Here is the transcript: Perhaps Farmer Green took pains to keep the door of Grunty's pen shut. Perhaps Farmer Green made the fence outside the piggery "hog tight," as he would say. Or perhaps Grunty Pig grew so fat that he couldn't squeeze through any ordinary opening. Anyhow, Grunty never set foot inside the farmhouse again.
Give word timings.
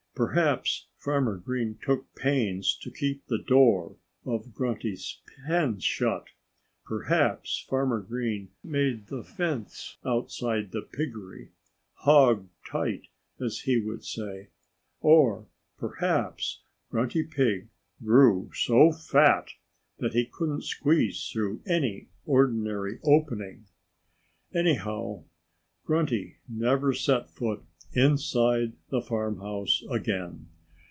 Perhaps 0.13 0.85
Farmer 0.97 1.37
Green 1.37 1.79
took 1.81 2.13
pains 2.13 2.77
to 2.83 2.91
keep 2.91 3.25
the 3.25 3.39
door 3.39 3.95
of 4.23 4.53
Grunty's 4.53 5.19
pen 5.47 5.79
shut. 5.79 6.27
Perhaps 6.85 7.65
Farmer 7.67 8.01
Green 8.01 8.49
made 8.63 9.07
the 9.07 9.23
fence 9.23 9.97
outside 10.05 10.69
the 10.73 10.83
piggery 10.83 11.53
"hog 11.95 12.49
tight," 12.69 13.07
as 13.39 13.61
he 13.61 13.79
would 13.79 14.03
say. 14.03 14.49
Or 14.99 15.47
perhaps 15.79 16.61
Grunty 16.91 17.23
Pig 17.23 17.69
grew 18.03 18.51
so 18.53 18.91
fat 18.91 19.47
that 19.97 20.13
he 20.13 20.25
couldn't 20.27 20.65
squeeze 20.65 21.27
through 21.31 21.63
any 21.65 22.09
ordinary 22.27 22.99
opening. 23.03 23.65
Anyhow, 24.53 25.23
Grunty 25.83 26.35
never 26.47 26.93
set 26.93 27.27
foot 27.31 27.63
inside 27.93 28.71
the 28.87 29.01
farmhouse 29.01 29.83
again. 29.89 30.47